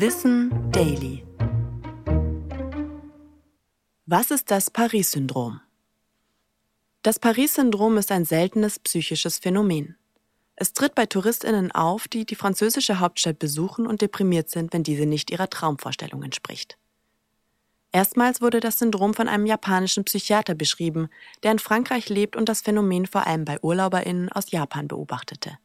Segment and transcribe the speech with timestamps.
[0.00, 1.26] Wissen Daily.
[4.06, 5.60] Was ist das Paris-Syndrom?
[7.02, 9.96] Das Paris-Syndrom ist ein seltenes psychisches Phänomen.
[10.54, 15.04] Es tritt bei Touristinnen auf, die die französische Hauptstadt besuchen und deprimiert sind, wenn diese
[15.04, 16.78] nicht ihrer Traumvorstellung entspricht.
[17.90, 21.08] Erstmals wurde das Syndrom von einem japanischen Psychiater beschrieben,
[21.42, 25.58] der in Frankreich lebt und das Phänomen vor allem bei Urlauberinnen aus Japan beobachtete.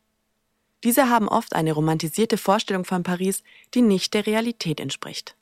[0.84, 3.44] Diese haben oft eine romantisierte Vorstellung von Paris,
[3.74, 5.36] die nicht der Realität entspricht.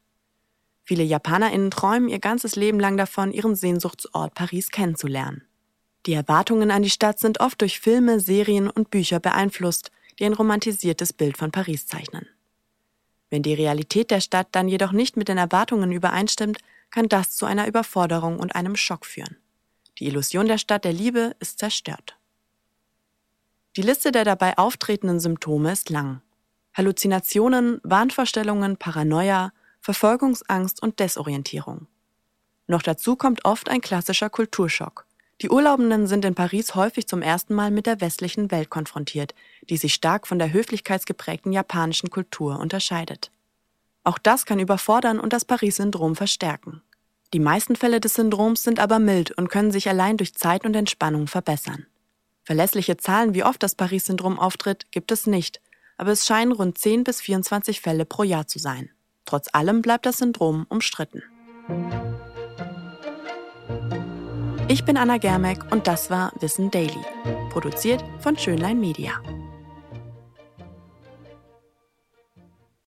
[0.84, 5.44] Viele Japanerinnen träumen ihr ganzes Leben lang davon, ihren Sehnsuchtsort Paris kennenzulernen.
[6.06, 10.34] Die Erwartungen an die Stadt sind oft durch Filme, Serien und Bücher beeinflusst, die ein
[10.34, 12.28] romantisiertes Bild von Paris zeichnen.
[13.30, 16.58] Wenn die Realität der Stadt dann jedoch nicht mit den Erwartungen übereinstimmt,
[16.90, 19.38] kann das zu einer Überforderung und einem Schock führen.
[20.00, 22.18] Die Illusion der Stadt der Liebe ist zerstört.
[23.78, 26.22] Die Liste der dabei auftretenden Symptome ist lang.
[26.74, 31.88] Halluzinationen, Wahnvorstellungen, Paranoia, Verfolgungsangst und Desorientierung.
[32.68, 35.06] Noch dazu kommt oft ein klassischer Kulturschock.
[35.42, 39.34] Die Urlaubenden sind in Paris häufig zum ersten Mal mit der westlichen Welt konfrontiert,
[39.70, 43.32] die sich stark von der höflichkeitsgeprägten japanischen Kultur unterscheidet.
[44.04, 46.82] Auch das kann überfordern und das Paris-Syndrom verstärken.
[47.34, 50.76] Die meisten Fälle des Syndroms sind aber mild und können sich allein durch Zeit und
[50.76, 51.88] Entspannung verbessern.
[52.44, 55.62] Verlässliche Zahlen, wie oft das Paris-Syndrom auftritt, gibt es nicht,
[55.98, 58.90] aber es scheinen rund 10 bis 24 Fälle pro Jahr zu sein.
[59.26, 61.22] Trotz allem bleibt das Syndrom umstritten.
[64.68, 67.04] Ich bin Anna Germeck und das war Wissen Daily,
[67.50, 69.22] produziert von Schönlein Media.